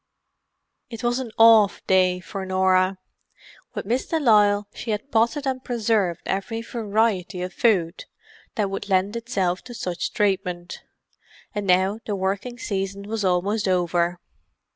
It 0.89 1.03
was 1.03 1.19
an 1.19 1.31
"off" 1.37 1.85
day 1.85 2.19
for 2.19 2.43
Norah. 2.43 2.97
With 3.75 3.85
Miss 3.85 4.07
de 4.07 4.19
Lisle 4.19 4.67
she 4.73 4.89
had 4.89 5.11
potted 5.11 5.45
and 5.45 5.63
preserved 5.63 6.21
every 6.25 6.63
variety 6.63 7.43
of 7.43 7.53
food 7.53 8.05
that 8.55 8.71
would 8.71 8.89
lend 8.89 9.15
itself 9.15 9.61
to 9.65 9.75
such 9.75 10.11
treatment, 10.11 10.81
and 11.53 11.67
now 11.67 11.99
the 12.07 12.15
working 12.15 12.57
season 12.57 13.03
was 13.03 13.23
almost 13.23 13.67
over. 13.67 14.19